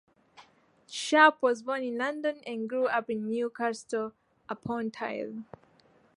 Sharp 0.87 1.43
was 1.43 1.61
born 1.61 1.83
in 1.83 1.99
London 1.99 2.41
and 2.47 2.67
grew 2.67 2.87
up 2.87 3.07
in 3.11 3.29
Newcastle 3.29 4.13
upon 4.49 4.89
Tyne. 4.89 5.45